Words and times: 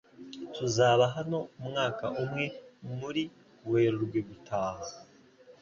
Tuzaba 0.55 1.03
hano 1.15 1.39
umwaka 1.59 2.05
umwe 2.21 2.45
muri 2.99 3.23
Werurwe 3.71 4.19
gutaha. 4.29 4.85